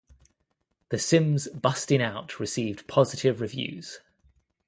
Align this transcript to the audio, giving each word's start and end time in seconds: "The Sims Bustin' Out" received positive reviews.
"The 0.89 0.97
Sims 0.97 1.47
Bustin' 1.49 2.01
Out" 2.01 2.39
received 2.39 2.87
positive 2.87 3.39
reviews. 3.39 3.99